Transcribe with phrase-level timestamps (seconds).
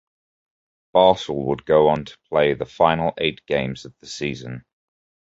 [0.95, 4.65] Bartel would go on to play the final eight games of the season.